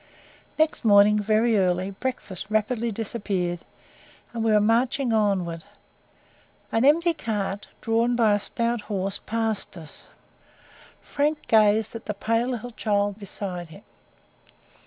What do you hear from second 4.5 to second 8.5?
were marching onwards. An empty cart, drawn by a